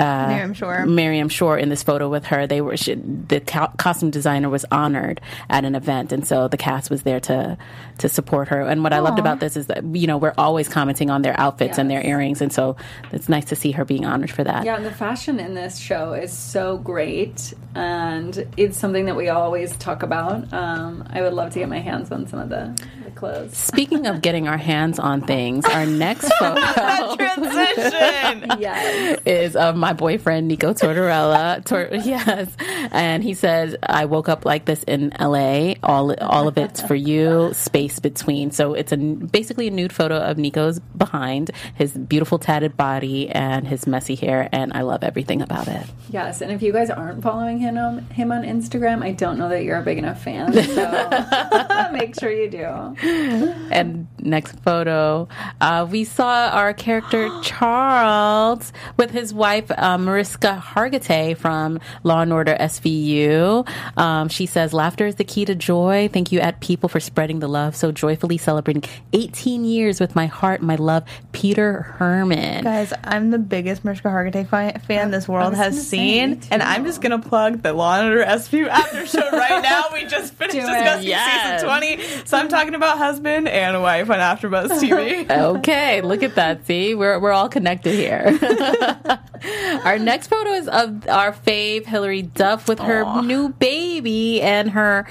[0.00, 0.86] Miriam Shor.
[0.86, 2.46] Miriam Shor in this photo with her.
[2.46, 6.56] They were she, the co- costume designer was honored at an event, and so the
[6.56, 7.58] cast was there to
[7.98, 8.62] to support her.
[8.62, 11.38] And what I loved about this is that you know we're always commenting on their
[11.38, 12.76] outfits and their earrings, and so
[13.12, 14.64] it's nice to see her being honored for that.
[14.64, 19.28] Yeah, and the fashion in this show is so great, and it's something that we
[19.28, 20.52] always talk about.
[20.52, 22.76] Um, I would love to get my hands on some of the,
[23.12, 23.56] the clothes.
[23.56, 28.46] Speaking of getting our hands on things, our next photo Transition.
[28.58, 29.20] Yes.
[29.26, 31.64] is of my boyfriend Nico Tortorella.
[31.64, 32.50] Tor- yes,
[32.90, 35.76] and he says, "I woke up like this in L.A.
[35.82, 37.52] All all of it's for you.
[37.54, 42.76] Space between." So it's a basically a nude photo of Nico's behind his beautiful tatted
[42.76, 45.86] body and his messy hair, and I love everything about it.
[46.10, 49.48] Yes, and if you guys aren't following him on, him on Instagram, I don't know
[49.48, 50.52] that you're a big enough fan.
[50.52, 52.96] So make sure you do.
[53.72, 55.28] And next photo,
[55.60, 62.32] uh, we saw our character Charles with his wife uh, Mariska Hargitay from Law and
[62.32, 63.66] Order SVU.
[63.96, 66.08] Um, she says, "Laughter is the key to joy.
[66.12, 70.26] Thank you, at people, for spreading the love so joyfully, celebrating 18 years with my
[70.26, 75.54] heart, my love, Peter Hermann." Guys, I'm the biggest Mariska Hargitay fi- fan this world
[75.54, 79.62] has seen, and I'm just gonna plug the Law and Order SVU after show right
[79.62, 79.84] now.
[79.92, 81.60] We just finished discussing Yes.
[81.60, 85.22] season 20, so I'm talking about husband and wife on AfterBuzz TV.
[85.62, 86.66] Okay, look at that.
[86.66, 88.38] See, we're we're all connected here.
[89.84, 95.06] our next photo is of our fave Hilary Duff with her new baby and her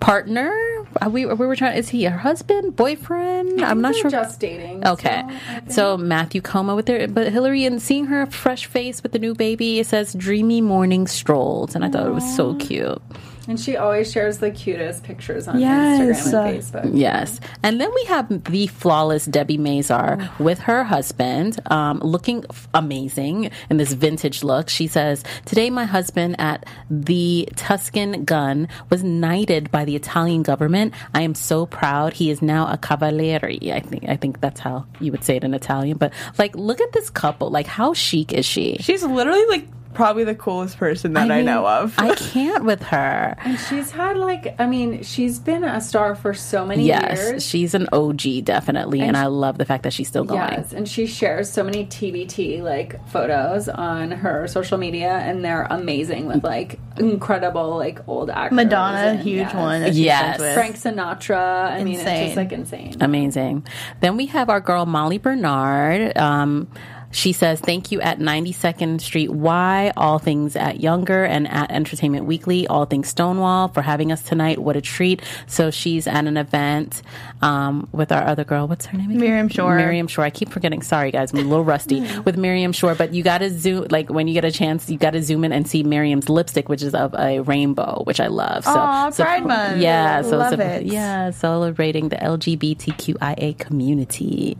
[0.00, 0.52] partner.
[1.00, 1.76] Are we, we were trying.
[1.76, 3.62] Is he her husband, boyfriend?
[3.62, 4.10] I'm not sure.
[4.10, 4.86] Just dating.
[4.86, 5.22] Okay,
[5.68, 9.18] so so Matthew Koma with their, but Hilary and seeing her fresh face with the
[9.18, 13.02] new baby, it says "dreamy morning strolls," and I thought it was so cute.
[13.48, 16.00] And she always shares the cutest pictures on Yes.
[16.00, 16.90] Instagram and Facebook.
[16.98, 22.68] Yes, and then we have the flawless Debi Mazar with her husband, um, looking f-
[22.74, 24.68] amazing in this vintage look.
[24.68, 30.92] She says, "Today, my husband at the Tuscan Gun was knighted by the Italian government.
[31.14, 32.14] I am so proud.
[32.14, 33.72] He is now a cavaliere.
[33.72, 35.98] I think I think that's how you would say it in Italian.
[35.98, 37.50] But like, look at this couple.
[37.50, 38.76] Like, how chic is she?
[38.80, 41.94] She's literally like probably the coolest person that I, mean, know of.
[41.98, 43.34] I can't with her.
[43.38, 47.46] And she's had like, I mean, she's been a star for so many Yes, years.
[47.46, 50.40] she's an OG definitely, and, And I love the fact that she's still going.
[50.40, 55.66] Yes, and she shares so many TBT like photos on her social media, and they're
[55.70, 58.54] amazing with like incredible like old actors.
[58.56, 59.54] Madonna, and, huge yes.
[59.54, 59.80] one.
[59.80, 60.54] that Yes.
[60.54, 61.70] Frank Sinatra.
[61.72, 62.96] I mean, it's just like insane.
[63.00, 63.66] Amazing.
[64.00, 66.16] Then we have our girl Molly Bernard.
[66.18, 66.68] Um,
[67.16, 72.26] she says, Thank you at 92nd Street Y, all things at Younger, and at Entertainment
[72.26, 74.58] Weekly, all things Stonewall, for having us tonight.
[74.58, 75.22] What a treat.
[75.46, 77.00] So she's at an event
[77.40, 78.68] um, with our other girl.
[78.68, 79.20] What's her name again?
[79.20, 79.76] Miriam Shor.
[79.76, 80.24] Miriam Shor.
[80.24, 80.82] I keep forgetting.
[80.82, 81.32] Sorry, guys.
[81.32, 84.34] I'm a little rusty with Miriam Shor, but you got to zoom, like, when you
[84.34, 87.14] get a chance, you got to zoom in and see Miriam's lipstick, which is of
[87.18, 88.64] a rainbow, which I love.
[88.64, 89.80] So, Aw, so- Pride Month.
[89.80, 90.20] Yeah.
[90.20, 90.86] So Love it's a- it.
[90.92, 94.58] yeah, celebrating the LGBTQIA community.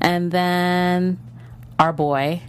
[0.00, 1.18] And then
[1.78, 2.42] our boy,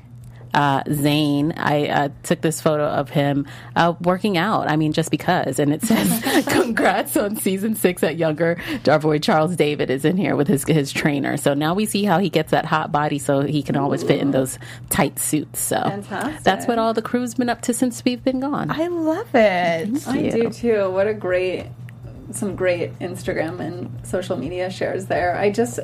[0.53, 4.69] uh, Zane, I uh, took this photo of him uh, working out.
[4.69, 5.59] I mean, just because.
[5.59, 8.59] And it says, congrats on season six at Younger.
[8.87, 11.37] Our boy Charles David is in here with his, his trainer.
[11.37, 14.19] So now we see how he gets that hot body so he can always fit
[14.19, 14.57] in those
[14.89, 15.59] tight suits.
[15.59, 16.43] So Fantastic.
[16.43, 18.71] that's what all the crew's been up to since we've been gone.
[18.71, 20.07] I love it.
[20.07, 20.31] I you.
[20.31, 20.89] do too.
[20.89, 21.67] What a great,
[22.31, 25.35] some great Instagram and social media shares there.
[25.37, 25.79] I just,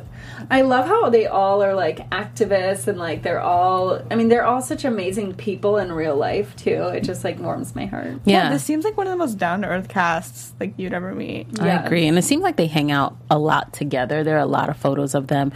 [0.49, 4.01] I love how they all are like activists and like they're all.
[4.11, 6.89] I mean, they're all such amazing people in real life too.
[6.93, 8.19] It just like warms my heart.
[8.25, 8.49] yeah.
[8.49, 11.59] This seems like one of the most down to earth casts like you'd ever meet.
[11.59, 12.07] I agree.
[12.07, 14.23] And it seems like they hang out a lot together.
[14.23, 15.51] There are a lot of photos of them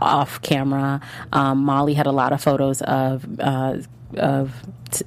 [0.00, 1.00] off camera.
[1.32, 3.76] Um, Molly had a lot of photos of, uh,
[4.16, 4.54] of,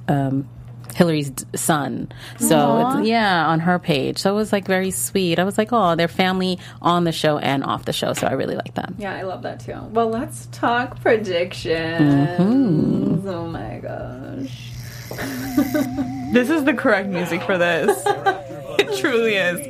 [0.08, 0.48] um,
[0.94, 2.10] Hilary's son.
[2.38, 4.18] So it's, yeah, on her page.
[4.18, 5.38] So it was like very sweet.
[5.38, 8.12] I was like, oh, they're family on the show and off the show.
[8.12, 8.94] So I really like them.
[8.98, 9.78] Yeah, I love that too.
[9.90, 12.40] Well, let's talk predictions.
[12.40, 13.28] Mm-hmm.
[13.28, 14.70] Oh my gosh.
[16.34, 18.02] This is the correct music for this.
[18.06, 19.60] it truly is.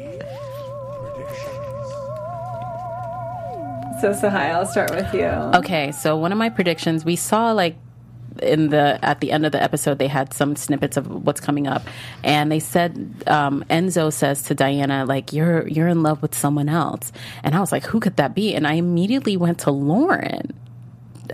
[4.01, 5.27] So, Tsahai, I'll start with you.
[5.59, 7.77] Okay, so one of my predictions, we saw like
[8.43, 11.67] in the at the end of the episode they had some snippets of what's coming
[11.67, 11.83] up
[12.23, 16.69] and they said um, enzo says to diana like you're you're in love with someone
[16.69, 20.53] else and i was like who could that be and i immediately went to lauren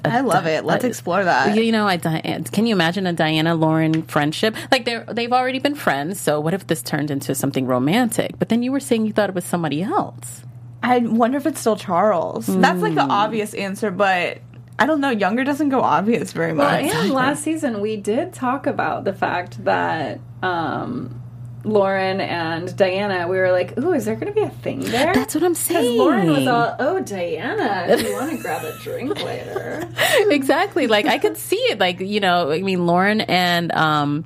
[0.04, 0.64] I love it.
[0.64, 1.56] Let's explore that.
[1.56, 4.54] you know, I, can you imagine a Diana Lauren friendship?
[4.70, 8.38] Like they're they've already been friends, so what if this turned into something romantic?
[8.38, 10.42] But then you were saying you thought it was somebody else.
[10.82, 12.46] I wonder if it's still Charles.
[12.46, 14.38] That's like the obvious answer, but
[14.80, 15.10] I don't know.
[15.10, 16.84] Younger doesn't go obvious very much.
[16.84, 17.04] Well, much.
[17.04, 21.20] and last season we did talk about the fact that um,
[21.64, 25.12] Lauren and Diana, we were like, "Ooh, is there going to be a thing there?"
[25.12, 25.98] That's what I'm saying.
[25.98, 29.86] Lauren was all, "Oh, Diana, do you want to grab a drink later."
[30.30, 30.86] exactly.
[30.86, 31.78] Like I could see it.
[31.78, 34.24] Like you know, I mean, Lauren and um,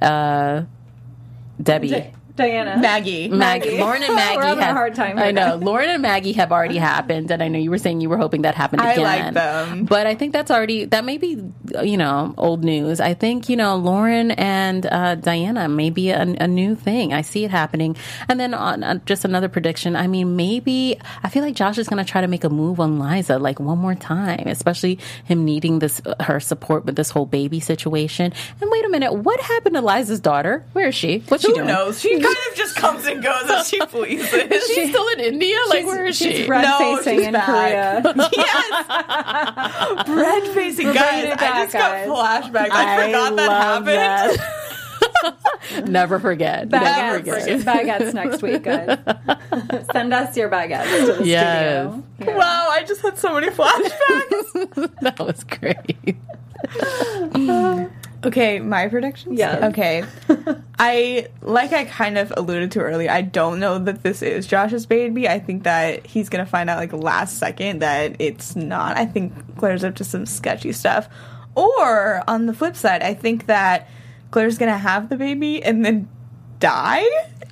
[0.00, 0.62] uh,
[1.62, 1.90] Debi.
[1.90, 3.28] Di- Diana, Maggie.
[3.28, 3.66] Maggie.
[3.68, 3.78] Maggie.
[3.82, 5.56] Lauren and We're Maggie a have, hard time I know.
[5.56, 8.42] Lauren and Maggie have already happened, and I know you were saying you were hoping
[8.42, 9.00] that happened again.
[9.00, 9.84] I like them.
[9.84, 11.42] but I think that's already that may be
[11.82, 13.00] you know old news.
[13.00, 17.12] I think you know Lauren and uh, Diana may be a, a new thing.
[17.12, 17.96] I see it happening.
[18.28, 19.94] And then on uh, just another prediction.
[19.94, 22.80] I mean, maybe I feel like Josh is going to try to make a move
[22.80, 27.26] on Liza like one more time, especially him needing this her support with this whole
[27.26, 28.32] baby situation.
[28.60, 30.64] And wait a minute, what happened to Liza's daughter?
[30.72, 31.18] Where is she?
[31.28, 31.66] What's she Who doing?
[31.68, 32.00] knows?
[32.00, 34.32] She kind of just comes and goes as she pleases.
[34.32, 35.56] Is she still in India?
[35.68, 36.32] Like, where is she?
[36.32, 37.46] She's red No, facing she's in back.
[37.46, 38.02] Korea.
[38.36, 41.10] yes, bread facing We're guys.
[41.10, 42.08] bringing it I back, just got guys.
[42.08, 42.70] flashbacks.
[42.72, 44.38] I, forgot that love happened.
[44.38, 44.58] that.
[45.86, 46.68] Never forget.
[46.68, 47.60] Never forget.
[47.60, 48.98] baguettes next week, guys.
[49.92, 51.92] Send us your baguettes to the Yes.
[51.92, 52.02] studio.
[52.18, 52.36] Yeah.
[52.36, 54.90] Wow, I just had so many flashbacks.
[55.00, 56.16] that was great.
[58.24, 59.38] Okay, my predictions.
[59.38, 59.68] Yeah.
[59.68, 60.04] Okay,
[60.78, 63.10] I like I kind of alluded to earlier.
[63.10, 65.28] I don't know that this is Josh's baby.
[65.28, 68.96] I think that he's gonna find out like last second that it's not.
[68.96, 71.08] I think Claire's up to some sketchy stuff.
[71.54, 73.88] Or on the flip side, I think that
[74.30, 76.08] Claire's gonna have the baby and then
[76.58, 77.04] die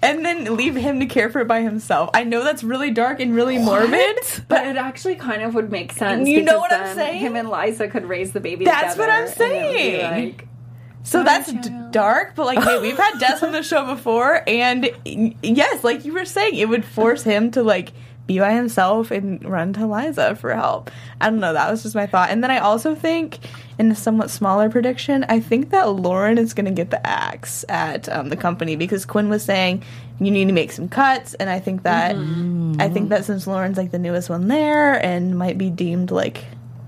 [0.03, 2.11] and then leave him to care for it by himself.
[2.15, 5.93] I know that's really dark and really morbid, But it actually kind of would make
[5.93, 6.29] sense.
[6.29, 7.21] You know what I'm saying?
[7.21, 8.65] Him and Liza could raise the baby.
[8.65, 10.27] That's what I'm and it would be saying.
[10.29, 10.47] like-
[11.11, 14.89] So that's d- dark, but like, hey, we've had deaths on the show before, and
[15.05, 17.93] yes, like you were saying, it would force him to like
[18.29, 20.89] be by himself and run to Liza for help.
[21.21, 21.53] I don't know.
[21.53, 22.31] That was just my thought.
[22.31, 23.41] And then I also think,
[23.77, 27.65] in a somewhat smaller prediction, I think that Lauren is going to get the axe
[27.69, 29.83] at um, the company because Quinn was saying
[30.21, 32.15] you need to make some cuts, and I think that
[32.79, 36.45] I think that since Lauren's like the newest one there and might be deemed like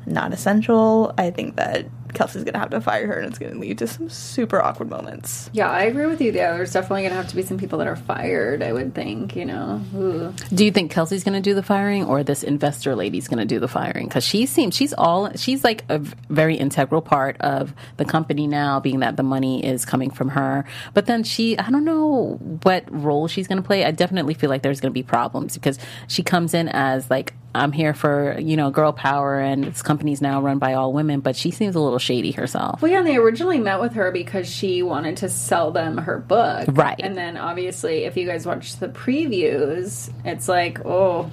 [0.06, 3.78] not essential, I think that Kelsey's gonna have to fire her, and it's gonna lead
[3.78, 5.50] to some super awkward moments.
[5.52, 6.32] Yeah, I agree with you.
[6.32, 8.62] Yeah, there's definitely gonna have to be some people that are fired.
[8.62, 9.36] I would think.
[9.36, 9.82] You know.
[9.94, 10.34] Ooh.
[10.52, 13.44] Do you think Kelsey's going to do the firing, or this investor lady's going to
[13.44, 14.06] do the firing?
[14.08, 18.80] Because she seems she's all she's like a very integral part of the company now,
[18.80, 20.64] being that the money is coming from her.
[20.94, 23.84] But then she, I don't know what role she's going to play.
[23.84, 27.34] I definitely feel like there's going to be problems because she comes in as like
[27.54, 31.20] I'm here for you know girl power, and this company's now run by all women,
[31.20, 32.80] but she seems a little shady herself.
[32.82, 36.18] Well, yeah, and they originally met with her because she wanted to sell them her
[36.18, 36.66] book.
[36.68, 36.98] Right.
[36.98, 41.30] And then obviously, if you guys watch the previews, it's like, oh,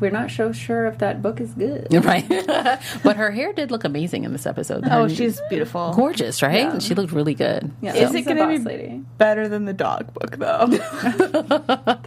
[0.00, 1.86] we're not so sure if that book is good.
[2.08, 2.26] Right,
[3.02, 4.84] but her hair did look amazing in this episode.
[4.86, 5.92] Oh, Her- she's beautiful.
[5.94, 6.80] gorgeous, right?
[6.82, 7.70] She looked really good.
[7.82, 9.02] Yeah, Is she's it gonna be lady.
[9.18, 10.66] better than the dog book though?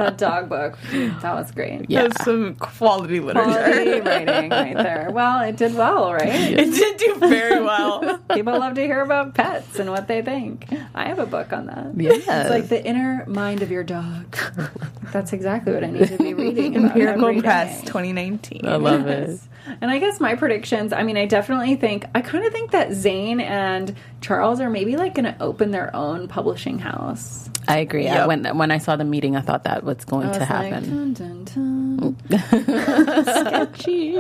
[0.02, 1.90] That dog book, that was great.
[1.90, 2.04] Yeah.
[2.04, 3.52] That's some quality literature.
[3.52, 5.10] Quality writing right there.
[5.12, 6.28] Well, it did well, right?
[6.28, 8.18] It did do very well.
[8.34, 10.68] People love to hear about pets and what they think.
[10.96, 11.92] I have a book on that.
[11.96, 12.24] Yes.
[12.28, 14.36] It's like the inner mind of your dog.
[15.12, 16.76] That's exactly what I need to be reading.
[16.78, 17.81] about Empirical Press day.
[17.82, 18.66] 2019.
[18.66, 19.40] I love it.
[19.80, 22.90] And I guess my predictions, I mean, I definitely think, I kind of think that
[22.90, 27.50] Zane and Charles are maybe like going to open their own publishing house.
[27.68, 28.08] I agree.
[28.08, 30.50] I, when when I saw the meeting, I thought that was going I to was
[30.50, 30.90] like, happen.
[30.90, 31.81] dun, dun, dun.
[32.30, 34.18] Sketchy.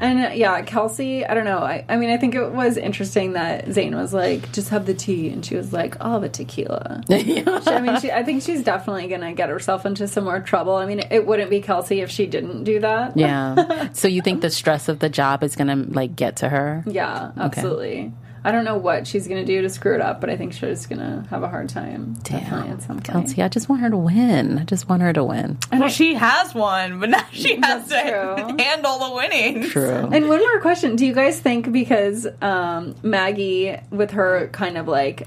[0.00, 1.58] And uh, yeah, Kelsey, I don't know.
[1.58, 4.94] I, I mean, I think it was interesting that Zane was like, just have the
[4.94, 5.28] tea.
[5.30, 7.02] And she was like, I'll have a tequila.
[7.18, 10.40] She- I mean, she, I think she's definitely going to get herself into some more
[10.40, 10.74] trouble.
[10.76, 13.16] I mean, it wouldn't be Kelsey if she didn't do that.
[13.16, 13.88] yeah.
[13.92, 16.84] So you think the stress of the job is gonna like get to her?
[16.86, 18.12] Yeah, absolutely.
[18.44, 20.52] I don't know what she's going to do to screw it up, but I think
[20.52, 22.14] she's going to have a hard time.
[22.22, 23.04] Definitely at some point.
[23.04, 24.58] Kelsey, I just want her to win.
[24.58, 25.58] I just want her to win.
[25.72, 28.56] Well, she has won, but now she has to true.
[28.58, 29.68] handle the winning.
[29.68, 30.08] True.
[30.12, 34.86] And one more question: Do you guys think because um, Maggie, with her kind of
[34.88, 35.26] like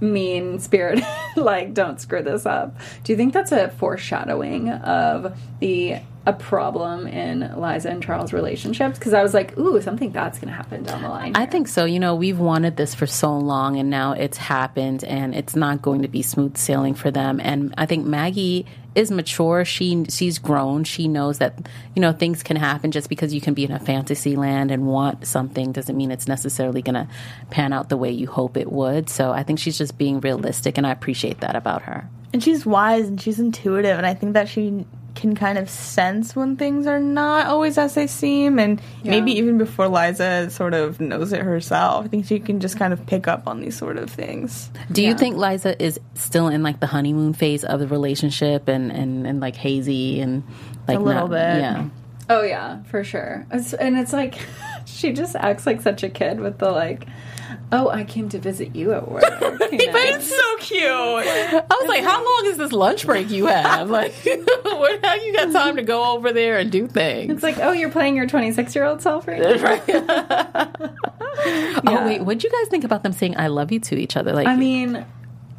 [0.00, 1.02] mean spirit,
[1.36, 5.96] like don't screw this up, do you think that's a foreshadowing of the
[6.26, 8.98] a problem in Liza and Charles' relationships?
[8.98, 11.36] Because I was like, ooh, something that's going to happen down the line.
[11.36, 11.84] I think so.
[11.84, 15.82] You know, we've wanted this for so long, and now it's happened, and it's not
[15.82, 17.40] going to be smooth sailing for them.
[17.40, 18.66] And I think Maggie
[18.96, 19.64] is mature.
[19.64, 20.82] She she's grown.
[20.82, 23.78] She knows that you know things can happen just because you can be in a
[23.78, 27.06] fantasy land and want something doesn't mean it's necessarily going to
[27.50, 29.08] pan out the way you hope it would.
[29.08, 32.08] So I think she's just being realistic, and I appreciate that about her.
[32.32, 34.84] And she's wise and she's intuitive, and I think that she
[35.16, 39.58] can kind of sense when things are not always as they seem, and maybe even
[39.58, 42.04] before Liza sort of knows it herself.
[42.04, 44.70] I think she can just kind of pick up on these sort of things.
[44.92, 48.92] Do you think Liza is still in like the honeymoon phase of the relationship and
[48.92, 50.44] and, and like hazy and
[50.86, 51.60] like A little not- bit.
[51.60, 51.88] Yeah.
[52.28, 53.46] Oh yeah, for sure.
[53.52, 54.38] It's, and it's like
[54.84, 57.06] she just acts like such a kid with the like,
[57.72, 59.22] oh, I came to visit you at work.
[59.40, 59.58] you know?
[59.60, 60.82] But it's so cute.
[60.86, 63.90] I was like, how long is this lunch break you have?
[63.90, 64.12] Like,
[64.62, 67.32] what, how you got time to go over there and do things?
[67.32, 70.86] It's like, oh, you're playing your 26 year old self right now.
[71.88, 74.32] Oh wait, what'd you guys think about them saying "I love you" to each other?
[74.32, 75.04] Like, I mean,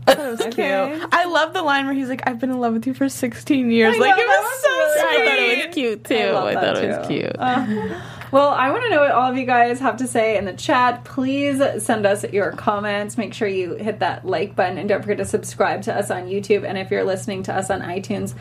[0.08, 0.98] It's Okay.
[1.00, 1.10] cute.
[1.12, 3.70] I love the line where he's like, "I've been in love with you for 16
[3.72, 5.06] years." I like know, it that was, was so really sweet.
[5.22, 6.16] I thought it was cute too.
[6.16, 7.14] I I, thought that it was too.
[7.14, 7.36] cute.
[7.38, 8.02] Uh,
[8.32, 10.54] well, I want to know what all of you guys have to say in the
[10.54, 11.06] chat.
[11.06, 13.18] Please send us your comments.
[13.18, 16.24] Make sure you hit that like button and don't forget to subscribe to us on
[16.24, 16.64] YouTube.
[16.64, 18.34] And if you're listening to us on iTunes,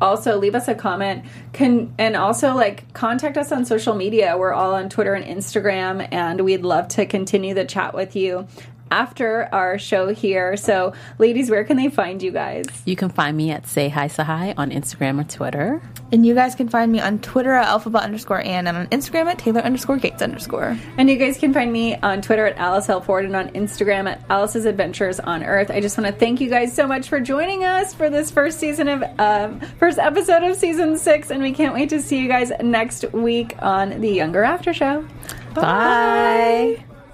[0.00, 1.24] also leave us a comment.
[1.52, 4.36] Can and also like contact us on social media.
[4.36, 8.46] We're all on Twitter and Instagram, and we'd love to continue the chat with you
[8.92, 10.56] after our show here.
[10.56, 12.66] So, ladies, where can they find you guys?
[12.84, 15.82] You can find me at Say Hi Tsahai on Instagram or Twitter.
[16.12, 19.26] And you guys can find me on Twitter at alphabet underscore Ann and on Instagram
[19.26, 20.76] at Taylor underscore Gates underscore.
[20.98, 23.00] And you guys can find me on Twitter at Alice L.
[23.00, 25.70] Ford and on Instagram at Alice's Adventures on Earth.
[25.70, 28.58] I just want to thank you guys so much for joining us for this first
[28.58, 32.28] season of um, first episode of season six, and we can't wait to see you
[32.28, 35.06] guys next week on the Younger After Show.
[35.54, 36.84] Bye.